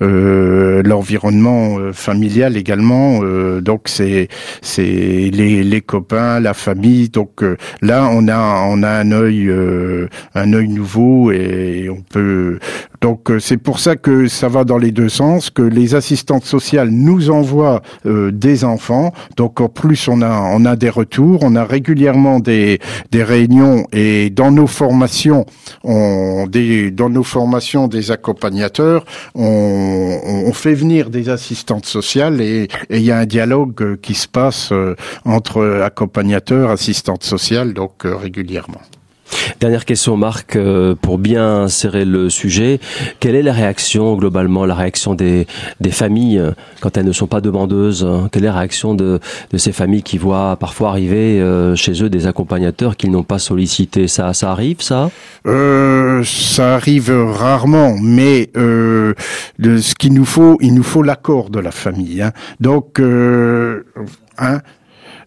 l'environnement 0.00 1.78
familial 1.92 2.56
également. 2.56 3.20
donc 3.60 3.82
c'est 3.86 4.28
c'est 4.62 4.82
les, 4.82 5.62
les 5.64 5.80
copains, 5.80 6.40
la 6.40 6.54
famille. 6.54 7.08
Donc 7.08 7.42
là, 7.82 8.08
on 8.12 8.28
a 8.28 8.64
on 8.66 8.82
a 8.82 8.90
un 8.90 9.12
œil 9.12 9.39
euh, 9.48 10.08
un 10.34 10.52
œil 10.52 10.68
nouveau 10.68 11.30
et 11.32 11.88
on 11.90 12.02
peut 12.02 12.58
donc 13.00 13.30
euh, 13.30 13.38
c'est 13.38 13.56
pour 13.56 13.78
ça 13.78 13.96
que 13.96 14.28
ça 14.28 14.48
va 14.48 14.64
dans 14.64 14.76
les 14.76 14.90
deux 14.92 15.08
sens, 15.08 15.48
que 15.48 15.62
les 15.62 15.94
assistantes 15.94 16.44
sociales 16.44 16.90
nous 16.90 17.30
envoient 17.30 17.80
euh, 18.04 18.30
des 18.30 18.64
enfants. 18.64 19.12
Donc 19.36 19.60
en 19.60 19.68
plus 19.68 20.08
on 20.08 20.20
a 20.20 20.50
on 20.52 20.64
a 20.64 20.76
des 20.76 20.90
retours, 20.90 21.40
on 21.42 21.56
a 21.56 21.64
régulièrement 21.64 22.40
des 22.40 22.78
des 23.10 23.22
réunions 23.22 23.86
et 23.92 24.28
dans 24.28 24.50
nos 24.50 24.66
formations, 24.66 25.46
on 25.82 26.46
des 26.46 26.90
dans 26.90 27.08
nos 27.08 27.22
formations 27.22 27.88
des 27.88 28.10
accompagnateurs, 28.10 29.04
on, 29.34 30.20
on 30.46 30.52
fait 30.52 30.74
venir 30.74 31.08
des 31.08 31.30
assistantes 31.30 31.86
sociales 31.86 32.40
et 32.40 32.68
il 32.90 33.02
y 33.02 33.10
a 33.10 33.18
un 33.18 33.26
dialogue 33.26 33.98
qui 34.00 34.14
se 34.14 34.28
passe 34.28 34.72
entre 35.24 35.80
accompagnateurs, 35.82 36.70
assistantes 36.70 37.24
sociales, 37.24 37.72
donc 37.72 38.02
régulièrement. 38.04 38.80
Dernière 39.60 39.84
question, 39.84 40.16
Marc, 40.16 40.56
euh, 40.56 40.94
pour 41.00 41.18
bien 41.18 41.68
serrer 41.68 42.04
le 42.04 42.30
sujet, 42.30 42.80
quelle 43.20 43.34
est 43.34 43.42
la 43.42 43.52
réaction 43.52 44.16
globalement, 44.16 44.64
la 44.66 44.74
réaction 44.74 45.14
des, 45.14 45.46
des 45.80 45.90
familles 45.90 46.38
euh, 46.38 46.52
quand 46.80 46.96
elles 46.96 47.04
ne 47.06 47.12
sont 47.12 47.26
pas 47.26 47.40
demandeuses 47.40 48.04
hein? 48.04 48.28
Quelle 48.32 48.44
est 48.44 48.46
la 48.48 48.54
réaction 48.58 48.94
de, 48.94 49.20
de 49.52 49.58
ces 49.58 49.72
familles 49.72 50.02
qui 50.02 50.18
voient 50.18 50.56
parfois 50.56 50.90
arriver 50.90 51.40
euh, 51.40 51.74
chez 51.76 52.02
eux 52.02 52.08
des 52.10 52.26
accompagnateurs 52.26 52.96
qu'ils 52.96 53.10
n'ont 53.10 53.22
pas 53.22 53.38
sollicités? 53.38 54.08
Ça, 54.08 54.32
ça 54.32 54.50
arrive, 54.50 54.80
ça? 54.80 55.10
Euh, 55.46 56.22
Ça 56.24 56.74
arrive 56.74 57.10
rarement, 57.10 57.96
mais 58.00 58.50
euh, 58.56 59.14
de, 59.58 59.78
ce 59.78 59.94
qu'il 59.94 60.14
nous 60.14 60.24
faut, 60.24 60.56
il 60.60 60.74
nous 60.74 60.82
faut 60.82 61.02
l'accord 61.02 61.50
de 61.50 61.58
la 61.60 61.70
famille. 61.70 62.22
Hein. 62.22 62.32
Donc, 62.60 62.98
euh, 63.00 63.84
hein, 64.38 64.60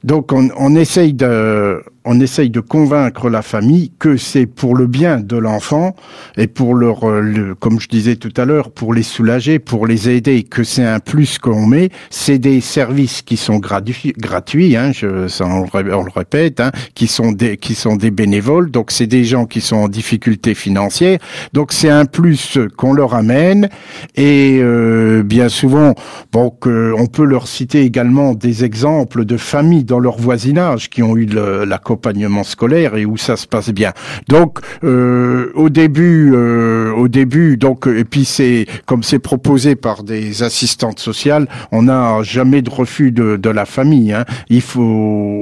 donc 0.04 0.32
on, 0.34 0.50
on 0.58 0.76
essaye 0.76 1.14
de 1.14 1.82
on 2.06 2.20
essaye 2.20 2.50
de 2.50 2.60
convaincre 2.60 3.30
la 3.30 3.42
famille 3.42 3.92
que 4.00 4.18
c'est 4.18 4.46
pour 4.46 4.76
le 4.76 4.88
bien 4.88 5.20
de 5.20 5.38
l'enfant 5.38 5.96
et 6.38 6.48
pour 6.48 6.76
leur, 6.76 7.08
euh, 7.10 7.56
comme 7.60 7.80
je 7.80 7.88
disais 7.88 8.16
tout 8.16 8.34
à 8.38 8.46
l'heure, 8.46 8.72
pour 8.72 8.94
les 8.94 9.04
soulager, 9.04 9.60
pour 9.60 9.88
les 9.88 10.10
aider, 10.10 10.44
que 10.44 10.64
c'est 10.64 10.86
un 10.86 11.00
plus 11.00 11.38
qu'on 11.38 11.66
met. 11.66 11.90
C'est 12.10 12.40
des 12.40 12.62
services 12.62 13.22
qui 13.22 13.38
sont 13.38 13.58
gratuits, 13.58 14.14
gratuits 14.18 14.76
hein, 14.76 14.92
je, 14.92 15.28
ça, 15.28 15.46
on, 15.46 15.64
le 15.74 16.12
répète, 16.14 16.60
hein, 16.60 16.72
qui 16.94 17.08
sont 17.08 17.32
des 17.32 17.58
qui 17.58 17.76
sont 17.76 17.96
des 17.96 18.12
bénévoles. 18.12 18.70
Donc 18.72 18.92
c'est 18.92 19.08
des 19.08 19.24
gens 19.24 19.46
qui 19.46 19.62
sont 19.62 19.78
en 19.78 19.88
difficulté 19.88 20.56
financière. 20.56 21.20
Donc 21.54 21.72
c'est 21.72 21.90
un 21.90 22.06
plus 22.06 22.58
qu'on 22.78 22.94
leur 22.94 23.14
amène 23.14 23.70
et 24.16 24.60
euh, 24.62 25.24
bien 25.24 25.50
souvent, 25.50 25.94
donc 26.32 26.66
on 26.66 27.06
peut 27.08 27.26
leur 27.26 27.48
citer 27.48 27.82
également 27.82 28.34
des 28.34 28.64
exemples 28.64 29.26
de 29.26 29.38
familles 29.38 29.84
dans 29.84 30.00
leur 30.00 30.18
voisinage 30.18 30.90
qui 30.90 31.04
ont 31.04 31.16
eu 31.16 31.26
la 31.26 31.78
accompagnement 31.94 32.44
scolaire 32.44 32.96
et 32.96 33.06
où 33.06 33.18
ça 33.18 33.38
se 33.38 33.46
passe 33.46 33.70
bien. 33.70 33.94
Donc 34.28 34.60
euh, 34.84 35.52
au 35.54 35.70
début, 35.70 36.32
euh, 36.34 36.92
au 36.92 37.08
début, 37.08 37.56
donc 37.58 37.88
et 37.88 38.04
puis 38.04 38.26
c'est 38.26 38.66
comme 38.88 39.04
c'est 39.04 39.20
proposé 39.20 39.76
par 39.76 40.04
des 40.04 40.42
assistantes 40.42 41.00
sociales, 41.00 41.48
on 41.72 41.84
n'a 41.84 42.24
jamais 42.24 42.62
de 42.64 42.70
refus 42.70 43.12
de, 43.12 43.38
de 43.38 43.50
la 43.50 43.66
famille. 43.66 44.12
Hein. 44.12 44.26
Il 44.50 44.62
faut 44.62 44.82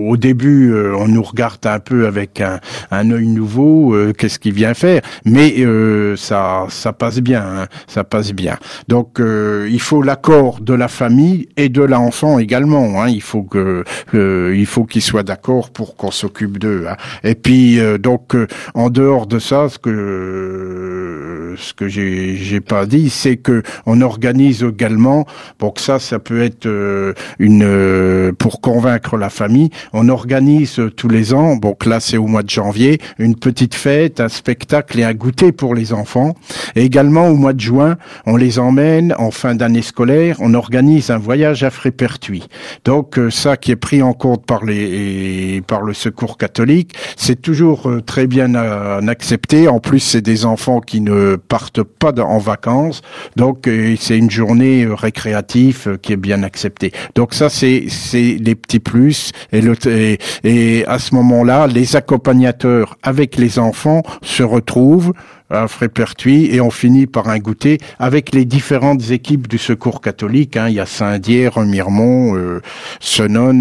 au 0.10 0.17
début, 0.17 0.74
euh, 0.74 0.93
on 0.98 1.08
nous 1.08 1.24
regarde 1.24 1.65
un 1.65 1.79
peu 1.79 2.05
avec 2.05 2.41
un, 2.41 2.60
un 2.91 3.12
œil 3.12 3.27
nouveau, 3.27 3.96
euh, 3.96 4.12
qu'est-ce 4.12 4.38
qu'il 4.38 4.53
vient 4.53 4.74
faire, 4.74 5.01
mais 5.24 5.53
euh, 5.60 6.17
ça 6.17 6.65
ça 6.67 6.91
passe 6.91 7.20
bien, 7.20 7.43
hein, 7.43 7.67
ça 7.88 8.03
passe 8.03 8.34
bien. 8.34 8.58
Donc 8.89 9.20
euh, 9.20 9.70
il 9.72 9.79
faut 9.79 10.01
l'accord 10.01 10.60
de 10.60 10.74
la 10.74 10.89
famille 10.89 11.48
et 11.55 11.70
de 11.70 11.81
l'enfant 11.81 12.39
également. 12.39 13.01
Hein. 13.01 13.08
Il 13.08 13.22
faut 13.22 13.43
que 13.43 13.86
il 14.13 14.65
faut 14.65 14.84
qu'il 14.84 15.01
soit 15.01 15.24
d'accord 15.24 15.70
pour 15.70 15.96
qu'on 15.96 16.12
s'occupe 16.12 16.40
Hein. 16.45 16.95
Et 17.24 17.36
puis 17.36 17.79
euh, 17.79 17.98
donc 17.98 18.36
euh, 18.36 18.48
en 18.74 18.89
dehors 18.89 19.27
de 19.27 19.39
ça, 19.39 19.69
ce 19.69 19.77
que 19.77 21.55
ce 21.57 21.74
que 21.74 21.88
j'ai 21.88 22.36
j'ai 22.38 22.62
pas 22.62 22.86
dit, 22.86 23.10
c'est 23.10 23.38
que 23.38 23.63
on 23.86 24.01
organise 24.01 24.63
également. 24.63 25.25
Que 25.60 25.79
ça, 25.79 26.00
ça 26.00 26.19
peut 26.19 26.41
être 26.41 26.65
euh, 26.65 27.13
une 27.39 28.33
pour 28.38 28.60
convaincre 28.60 29.15
la 29.15 29.29
famille. 29.29 29.69
On 29.93 30.10
organise 30.10 30.81
tous 30.98 31.07
les 31.07 31.33
ans. 31.33 31.55
Donc 31.55 31.86
là, 31.86 32.01
c'est 32.01 32.17
au 32.17 32.27
mois 32.27 32.43
de 32.43 32.50
janvier, 32.50 33.00
une 33.19 33.36
petite 33.36 33.74
fête, 33.74 34.19
un 34.19 34.27
spectacle 34.27 35.00
et 35.00 35.05
un 35.05 35.13
goûter 35.13 35.53
pour 35.53 35.74
les 35.74 35.93
enfants. 35.93 36.36
Et 36.75 36.83
également 36.83 37.29
au 37.29 37.36
mois 37.36 37.53
de 37.53 37.62
juin, 37.62 37.95
on 38.25 38.36
les 38.36 38.60
emmène 38.60 39.15
en 39.17 39.31
fin 39.31 39.55
d'année 39.55 39.81
scolaire. 39.81 40.36
On 40.39 40.53
organise 40.55 41.10
un 41.10 41.17
voyage 41.17 41.63
à 41.63 41.69
Frépertuis. 41.69 42.48
Donc 42.83 43.17
ça 43.29 43.55
qui 43.55 43.71
est 43.71 43.77
pris 43.77 44.01
en 44.01 44.13
compte 44.13 44.45
par 44.45 44.65
les 44.65 45.62
par 45.67 45.81
le 45.81 45.93
secours 45.93 46.31
catholique, 46.38 46.96
c'est 47.16 47.42
toujours 47.42 47.90
euh, 47.90 48.02
très 48.02 48.28
bien 48.28 48.56
euh, 48.56 49.06
accepté. 49.08 49.68
En 49.68 49.80
plus, 49.80 50.00
c'est 50.00 50.22
des 50.22 50.46
enfants 50.46 50.82
qui 50.82 51.02
ne 51.02 51.36
partent 51.36 51.84
pas 51.84 52.12
en 52.22 52.38
vacances, 52.38 53.02
donc 53.36 53.68
euh, 53.68 53.96
c'est 54.00 54.18
une 54.18 54.32
journée 54.32 54.88
récréative 54.90 55.98
qui 56.02 56.14
est 56.14 56.18
bien 56.18 56.44
acceptée. 56.44 56.92
Donc 57.16 57.34
ça, 57.34 57.50
c'est 57.50 57.86
c'est 57.88 58.38
les 58.40 58.56
petits 58.56 58.80
plus. 58.80 59.32
Et, 59.52 59.62
le, 59.62 59.76
et, 59.88 60.20
et 60.44 60.86
à 60.86 61.00
ce 61.00 61.16
moment-là, 61.16 61.68
les 61.68 61.96
accompagnateurs 61.96 62.98
avec 63.04 63.38
les 63.38 63.60
enfants 63.60 64.04
se 64.22 64.44
retrouvent 64.44 65.14
à 65.51 65.67
Frépertuis 65.67 66.53
et 66.53 66.62
on 66.62 66.72
finit 66.72 67.08
par 67.08 67.27
un 67.29 67.39
goûter 67.39 67.77
avec 68.00 68.34
les 68.34 68.46
différentes 68.46 69.12
équipes 69.12 69.48
du 69.48 69.58
Secours 69.58 70.01
catholique. 70.01 70.58
Hein. 70.58 70.70
Il 70.70 70.75
y 70.75 70.79
a 70.79 70.86
Saint-Dié, 70.86 71.48
Remiremont, 71.48 72.36
euh, 72.36 72.62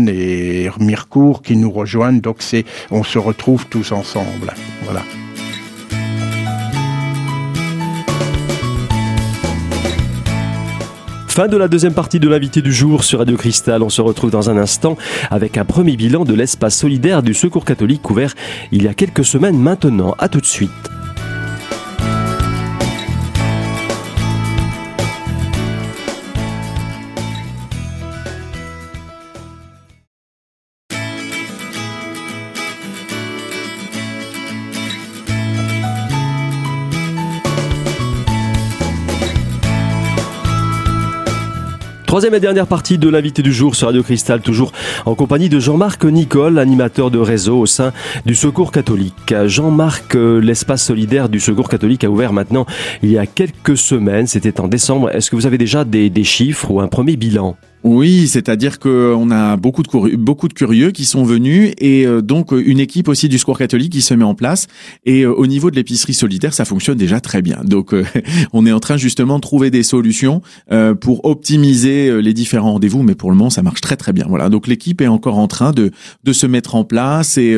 et 0.09 0.68
Remircourt 0.68 1.42
qui 1.42 1.56
nous 1.56 1.70
rejoignent. 1.70 2.20
Donc 2.20 2.38
on 2.90 3.02
se 3.02 3.18
retrouve 3.18 3.66
tous 3.66 3.92
ensemble. 3.92 4.52
Voilà. 4.85 5.02
Fin 11.28 11.47
de 11.47 11.56
la 11.56 11.68
deuxième 11.68 11.94
partie 11.94 12.18
de 12.18 12.28
l'invité 12.28 12.61
du 12.61 12.73
jour 12.73 13.04
sur 13.04 13.20
Radio 13.20 13.37
Cristal. 13.37 13.82
On 13.82 13.88
se 13.88 14.02
retrouve 14.02 14.30
dans 14.30 14.50
un 14.50 14.56
instant 14.56 14.97
avec 15.30 15.56
un 15.59 15.64
premier 15.64 15.97
bilan 15.97 16.25
de 16.25 16.35
l'espace 16.35 16.76
solidaire 16.76 17.23
du 17.23 17.35
Secours 17.35 17.64
catholique 17.64 18.11
ouvert 18.11 18.35
il 18.73 18.82
y 18.82 18.88
a 18.88 18.94
quelques 18.94 19.25
semaines 19.25 19.56
maintenant. 19.56 20.14
À 20.18 20.28
tout 20.28 20.40
de 20.40 20.47
suite. 20.47 21.00
Troisième 42.11 42.35
et 42.35 42.40
dernière 42.40 42.67
partie 42.67 42.99
de 42.99 43.09
l'invité 43.09 43.40
du 43.40 43.52
jour 43.52 43.76
sur 43.76 43.87
Radio 43.87 44.02
Cristal, 44.02 44.40
toujours 44.40 44.73
en 45.07 45.14
compagnie 45.14 45.49
de 45.49 45.61
Jean-Marc 45.61 46.05
Nicole, 46.05 46.59
animateur 46.59 47.12
de 47.12 47.21
réseau 47.21 47.61
au 47.61 47.67
sein 47.67 47.93
du 48.26 48.35
Secours 48.35 48.73
catholique. 48.73 49.33
Jean-Marc, 49.47 50.14
l'espace 50.14 50.85
solidaire 50.85 51.29
du 51.29 51.38
Secours 51.38 51.69
catholique 51.69 52.02
a 52.02 52.11
ouvert 52.11 52.33
maintenant 52.33 52.67
il 53.05 53.12
y 53.12 53.19
a 53.19 53.26
quelques 53.26 53.76
semaines, 53.76 54.26
c'était 54.26 54.61
en 54.61 54.67
décembre. 54.67 55.11
Est-ce 55.14 55.31
que 55.31 55.37
vous 55.37 55.47
avez 55.47 55.57
déjà 55.57 55.85
des, 55.85 56.11
des 56.11 56.25
chiffres 56.25 56.73
ou 56.73 56.81
un 56.81 56.88
premier 56.88 57.14
bilan? 57.14 57.57
Oui, 57.82 58.28
c'est-à-dire 58.28 58.78
qu'on 58.78 59.30
a 59.30 59.56
beaucoup 59.56 59.82
de, 59.82 60.16
beaucoup 60.16 60.49
de 60.49 60.52
curieux 60.52 60.90
qui 60.90 61.06
sont 61.06 61.25
venus 61.25 61.72
et 61.78 62.06
euh, 62.06 62.20
donc 62.20 62.52
une 62.52 62.78
équipe 62.78 63.08
aussi 63.08 63.28
du 63.30 63.38
Secours 63.38 63.56
catholique 63.56 63.92
qui 63.92 64.02
se 64.02 64.12
met 64.12 64.25
en 64.25 64.34
place. 64.34 64.66
Et 65.06 65.22
euh, 65.22 65.32
au 65.32 65.46
niveau 65.46 65.70
de 65.70 65.76
l'épicerie 65.76 66.12
solidaire, 66.12 66.52
ça 66.52 66.66
fonctionne 66.66 66.99
déjà 66.99 67.20
très 67.20 67.40
bien. 67.40 67.60
Donc 67.64 67.94
euh, 67.94 68.04
on 68.52 68.66
est 68.66 68.72
en 68.72 68.80
train 68.80 68.99
justement 68.99 69.37
de 69.37 69.40
trouver 69.40 69.70
des 69.70 69.82
solutions 69.82 70.42
pour 71.00 71.25
optimiser 71.25 72.20
les 72.22 72.34
différents 72.34 72.72
rendez-vous, 72.72 73.02
mais 73.02 73.14
pour 73.14 73.30
le 73.30 73.37
moment 73.37 73.50
ça 73.50 73.62
marche 73.62 73.80
très 73.80 73.96
très 73.96 74.12
bien. 74.12 74.26
Voilà, 74.28 74.49
donc 74.49 74.66
l'équipe 74.66 75.00
est 75.00 75.06
encore 75.06 75.38
en 75.38 75.49
train 75.49 75.72
de, 75.72 75.90
de 76.25 76.32
se 76.32 76.46
mettre 76.46 76.75
en 76.75 76.84
place 76.84 77.38
et, 77.38 77.56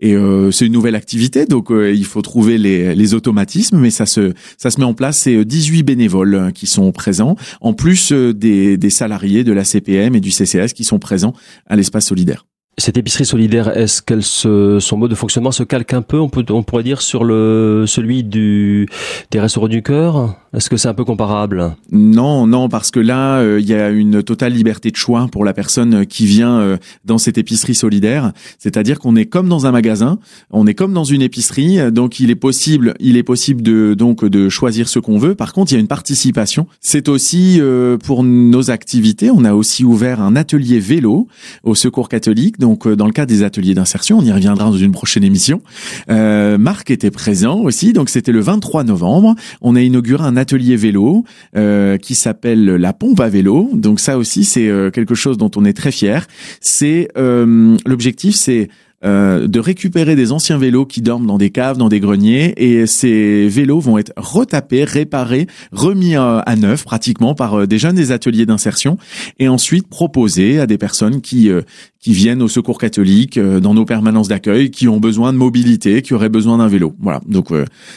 et 0.00 0.16
c'est 0.52 0.66
une 0.66 0.72
nouvelle 0.72 0.94
activité, 0.94 1.46
donc 1.46 1.68
il 1.70 2.04
faut 2.04 2.22
trouver 2.22 2.58
les, 2.58 2.94
les 2.94 3.14
automatismes, 3.14 3.78
mais 3.78 3.90
ça 3.90 4.06
se, 4.06 4.32
ça 4.58 4.70
se 4.70 4.78
met 4.80 4.86
en 4.86 4.94
place. 4.94 5.18
C'est 5.18 5.44
18 5.44 5.82
bénévoles 5.82 6.52
qui 6.54 6.66
sont 6.66 6.92
présents, 6.92 7.36
en 7.60 7.72
plus 7.72 8.12
des, 8.12 8.76
des 8.76 8.90
salariés 8.90 9.44
de 9.44 9.52
la 9.52 9.59
la 9.60 9.64
CPM 9.64 10.14
et 10.14 10.20
du 10.20 10.30
CCS 10.30 10.72
qui 10.74 10.84
sont 10.84 10.98
présents 10.98 11.34
à 11.66 11.76
l'espace 11.76 12.06
solidaire. 12.06 12.46
Cette 12.80 12.96
épicerie 12.96 13.26
solidaire, 13.26 13.76
est-ce 13.76 14.00
qu'elle 14.00 14.22
son 14.22 14.96
mode 14.96 15.10
de 15.10 15.14
fonctionnement 15.14 15.52
se 15.52 15.62
calque 15.62 15.92
un 15.92 16.00
peu, 16.00 16.18
on, 16.18 16.30
pourrait 16.30 16.82
dire, 16.82 17.02
sur 17.02 17.24
le, 17.24 17.84
celui 17.86 18.24
du, 18.24 18.88
des 19.30 19.38
restaurants 19.38 19.68
du 19.68 19.82
cœur? 19.82 20.34
Est-ce 20.56 20.70
que 20.70 20.78
c'est 20.78 20.88
un 20.88 20.94
peu 20.94 21.04
comparable? 21.04 21.76
Non, 21.92 22.46
non, 22.46 22.70
parce 22.70 22.90
que 22.90 22.98
là, 22.98 23.38
euh, 23.40 23.60
il 23.60 23.68
y 23.68 23.74
a 23.74 23.90
une 23.90 24.22
totale 24.22 24.54
liberté 24.54 24.90
de 24.90 24.96
choix 24.96 25.28
pour 25.30 25.44
la 25.44 25.52
personne 25.52 26.06
qui 26.06 26.24
vient 26.24 26.58
euh, 26.58 26.76
dans 27.04 27.18
cette 27.18 27.36
épicerie 27.36 27.74
solidaire. 27.74 28.32
C'est-à-dire 28.58 28.98
qu'on 28.98 29.14
est 29.14 29.26
comme 29.26 29.48
dans 29.48 29.66
un 29.66 29.72
magasin, 29.72 30.18
on 30.50 30.66
est 30.66 30.74
comme 30.74 30.94
dans 30.94 31.04
une 31.04 31.20
épicerie, 31.22 31.92
donc 31.92 32.18
il 32.18 32.30
est 32.30 32.34
possible, 32.34 32.94
il 32.98 33.18
est 33.18 33.22
possible 33.22 33.60
de 33.60 33.94
donc 33.94 34.24
de 34.24 34.48
choisir 34.48 34.88
ce 34.88 34.98
qu'on 34.98 35.18
veut. 35.18 35.34
Par 35.34 35.52
contre, 35.52 35.70
il 35.70 35.74
y 35.74 35.78
a 35.78 35.80
une 35.80 35.86
participation. 35.86 36.66
C'est 36.80 37.08
aussi 37.10 37.58
euh, 37.60 37.98
pour 37.98 38.24
nos 38.24 38.70
activités, 38.70 39.30
on 39.30 39.44
a 39.44 39.52
aussi 39.52 39.84
ouvert 39.84 40.20
un 40.20 40.34
atelier 40.34 40.80
vélo 40.80 41.28
au 41.62 41.74
Secours 41.74 42.08
catholique. 42.08 42.58
Dans 42.76 43.06
le 43.06 43.12
cadre 43.12 43.28
des 43.28 43.42
ateliers 43.42 43.74
d'insertion, 43.74 44.18
on 44.18 44.24
y 44.24 44.32
reviendra 44.32 44.64
dans 44.64 44.76
une 44.76 44.92
prochaine 44.92 45.24
émission. 45.24 45.62
Marc 46.08 46.90
était 46.90 47.10
présent 47.10 47.60
aussi, 47.60 47.92
donc 47.92 48.08
c'était 48.10 48.32
le 48.32 48.40
23 48.40 48.84
novembre. 48.84 49.34
On 49.60 49.76
a 49.76 49.80
inauguré 49.80 50.24
un 50.24 50.36
atelier 50.36 50.76
vélo 50.76 51.24
euh, 51.56 51.98
qui 51.98 52.14
s'appelle 52.14 52.64
la 52.64 52.92
pompe 52.92 53.20
à 53.20 53.28
vélo. 53.28 53.70
Donc 53.72 54.00
ça 54.00 54.18
aussi 54.18 54.44
c'est 54.44 54.68
euh, 54.68 54.90
quelque 54.90 55.14
chose 55.14 55.36
dont 55.36 55.50
on 55.56 55.64
est 55.64 55.72
très 55.72 55.92
fier. 55.92 56.26
C'est 56.60 57.08
euh, 57.16 57.76
l'objectif, 57.86 58.34
c'est 58.34 58.68
de 59.02 59.58
récupérer 59.58 60.16
des 60.16 60.32
anciens 60.32 60.58
vélos 60.58 60.86
qui 60.86 61.00
dorment 61.00 61.26
dans 61.26 61.38
des 61.38 61.50
caves, 61.50 61.78
dans 61.78 61.88
des 61.88 62.00
greniers, 62.00 62.54
et 62.56 62.86
ces 62.86 63.48
vélos 63.48 63.80
vont 63.80 63.98
être 63.98 64.12
retapés, 64.16 64.84
réparés, 64.84 65.46
remis 65.72 66.16
à, 66.16 66.44
neuf 66.56 66.84
pratiquement 66.84 67.34
par 67.34 67.66
des 67.66 67.78
jeunes 67.78 67.96
des 67.96 68.12
ateliers 68.12 68.46
d'insertion, 68.46 68.98
et 69.38 69.48
ensuite 69.48 69.88
proposés 69.88 70.60
à 70.60 70.66
des 70.66 70.78
personnes 70.78 71.20
qui 71.20 71.50
qui 71.98 72.12
viennent 72.12 72.42
au 72.42 72.48
secours 72.48 72.78
catholique 72.78 73.38
dans 73.38 73.74
nos 73.74 73.84
permanences 73.84 74.28
d'accueil, 74.28 74.70
qui 74.70 74.88
ont 74.88 75.00
besoin 75.00 75.32
de 75.32 75.38
mobilité, 75.38 76.02
qui 76.02 76.14
auraient 76.14 76.28
besoin 76.28 76.58
d'un 76.58 76.68
vélo. 76.68 76.94
Voilà, 76.98 77.20
donc 77.26 77.48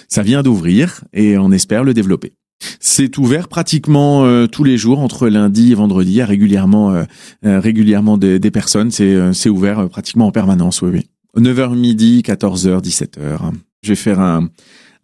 ça 0.07 0.23
vient 0.23 0.43
d'ouvrir 0.43 1.03
et 1.13 1.37
on 1.37 1.51
espère 1.51 1.83
le 1.83 1.93
développer. 1.93 2.33
C'est 2.79 3.17
ouvert 3.17 3.47
pratiquement 3.47 4.25
euh, 4.25 4.47
tous 4.47 4.63
les 4.63 4.77
jours 4.77 4.99
entre 4.99 5.27
lundi 5.27 5.71
et 5.71 5.75
vendredi. 5.75 6.11
Il 6.11 6.15
y 6.15 6.21
a 6.21 6.25
régulièrement, 6.25 6.91
euh, 6.91 7.03
euh, 7.45 7.59
régulièrement 7.59 8.17
des, 8.17 8.39
des 8.39 8.51
personnes. 8.51 8.91
C'est, 8.91 9.33
c'est 9.33 9.49
ouvert 9.49 9.89
pratiquement 9.89 10.27
en 10.27 10.31
permanence. 10.31 10.81
Oui, 10.81 10.89
oui. 10.93 11.09
9h 11.41 11.75
midi, 11.75 12.21
14h, 12.25 12.81
17h. 12.83 13.51
Je 13.81 13.89
vais 13.89 13.95
faire 13.95 14.19
un, 14.19 14.49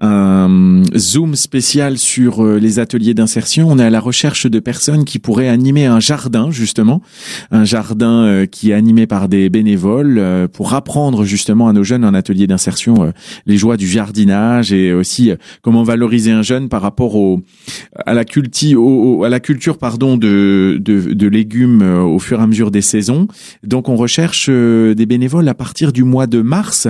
un 0.02 0.84
zoom 0.96 1.36
spécial 1.36 1.98
sur 1.98 2.44
euh, 2.44 2.58
les 2.58 2.80
ateliers 2.80 3.14
d'insertion. 3.14 3.68
On 3.70 3.80
est 3.80 3.84
à 3.84 3.90
la 3.90 4.00
recherche 4.00 4.48
de 4.48 4.60
personnes 4.60 5.04
qui 5.04 5.20
pourraient 5.20 5.50
animer 5.50 5.86
un 5.86 6.00
jardin, 6.00 6.52
justement, 6.52 7.02
un 7.52 7.66
jardin 7.66 8.24
euh, 8.24 8.46
qui 8.46 8.72
est 8.72 8.74
animé 8.74 9.08
par 9.08 9.28
des 9.28 9.50
bénévoles 9.50 10.18
euh, 10.18 10.48
pour 10.48 10.74
apprendre 10.74 11.26
justement 11.26 11.68
à 11.68 11.74
nos 11.74 11.84
jeunes 11.84 12.06
en 12.06 12.14
atelier 12.14 12.48
d'insertion 12.48 13.14
les 13.46 13.58
joies 13.58 13.78
du 13.78 13.88
jardinage 13.88 14.72
et 14.72 14.94
aussi 14.94 15.32
comment 15.62 15.84
valoriser 15.84 16.32
un 16.32 16.42
jeune 16.42 16.70
par 16.70 16.82
rapport 16.82 17.16
au 17.16 17.42
à 18.06 18.14
la 18.14 18.26
culti 18.26 18.76
au, 18.76 19.24
à 19.24 19.30
la 19.30 19.40
culture 19.40 19.78
pardon 19.78 20.18
de, 20.18 20.78
de, 20.80 21.14
de 21.14 21.28
légumes 21.28 21.82
au 21.82 22.20
fur 22.20 22.40
et 22.40 22.44
à 22.44 22.48
mesure 22.48 22.72
des 22.72 22.82
saisons. 22.82 23.28
Donc 23.64 23.90
on 23.90 23.96
recherche 23.96 24.50
des 24.50 25.06
bénévoles 25.06 25.48
à 25.48 25.54
partir 25.54 25.92
du 25.92 26.04
mois 26.04 26.28
de 26.28 26.42
mars 26.42 26.88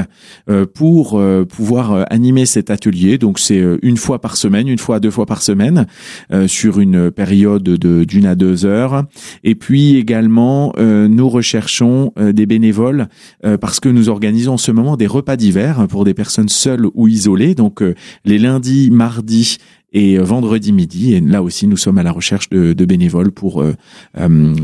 pour 0.74 1.22
pouvoir 1.48 2.06
animer 2.10 2.46
cet 2.46 2.70
atelier 2.70 2.99
donc 3.18 3.40
c'est 3.40 3.60
euh, 3.60 3.78
une 3.82 3.98
fois 3.98 4.20
par 4.20 4.38
semaine, 4.38 4.68
une 4.68 4.78
fois 4.78 5.00
deux 5.00 5.12
fois 5.12 5.26
par 5.26 5.42
semaine, 5.42 5.88
euh, 6.32 6.48
sur 6.48 6.80
une 6.80 7.12
période 7.12 7.64
de 7.64 8.04
d'une 8.04 8.26
à 8.26 8.36
deux 8.36 8.66
heures. 8.66 9.04
Et 9.44 9.56
puis 9.56 9.96
également, 9.96 10.74
euh, 10.78 11.08
nous 11.08 11.30
recherchons 11.30 12.14
des 12.18 12.46
bénévoles 12.46 13.08
parce 13.62 13.80
que 13.80 13.90
nous 13.90 14.10
organisons 14.10 14.54
en 14.54 14.58
ce 14.58 14.72
moment 14.72 14.98
des 14.98 15.08
repas 15.08 15.36
d'hiver 15.36 15.88
pour 15.90 16.06
des 16.06 16.14
personnes 16.14 16.50
seules 16.50 16.88
ou 16.94 17.08
isolées. 17.08 17.56
Donc 17.56 17.84
les 18.26 18.38
lundis, 18.38 18.90
mardis 18.92 19.58
et 19.94 20.18
vendredi 20.18 20.72
midi. 20.72 21.14
Et 21.14 21.22
là 21.22 21.42
aussi, 21.42 21.68
nous 21.68 21.78
sommes 21.78 21.98
à 21.98 22.04
la 22.04 22.12
recherche 22.12 22.50
de, 22.50 22.74
de 22.74 22.86
bénévoles 22.86 23.32
pour 23.32 23.64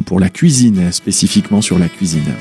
pour 0.06 0.20
la 0.20 0.30
cuisine, 0.30 0.92
spécifiquement 0.92 1.62
sur 1.62 1.80
la 1.80 1.90
cuisine. 1.90 2.34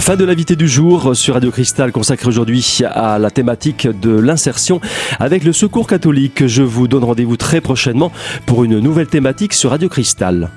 Fin 0.00 0.16
de 0.16 0.24
l'invité 0.24 0.56
du 0.56 0.66
jour 0.66 1.14
sur 1.14 1.34
Radio 1.34 1.50
Cristal 1.50 1.92
consacré 1.92 2.26
aujourd'hui 2.26 2.80
à 2.86 3.18
la 3.18 3.30
thématique 3.30 3.86
de 3.86 4.10
l'insertion 4.10 4.80
avec 5.20 5.44
le 5.44 5.52
Secours 5.52 5.86
catholique. 5.86 6.46
Je 6.46 6.62
vous 6.62 6.88
donne 6.88 7.04
rendez-vous 7.04 7.36
très 7.36 7.60
prochainement 7.60 8.10
pour 8.46 8.64
une 8.64 8.78
nouvelle 8.80 9.08
thématique 9.08 9.52
sur 9.52 9.70
Radio 9.70 9.90
Cristal. 9.90 10.50